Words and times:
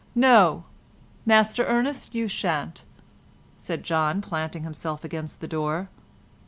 "No, 0.15 0.63
Master 1.27 1.63
Ernest, 1.63 2.15
you 2.15 2.27
shan't," 2.27 2.81
said 3.59 3.83
John, 3.83 4.19
planting 4.19 4.63
himself 4.63 5.03
against 5.03 5.41
the 5.41 5.47
door. 5.47 5.89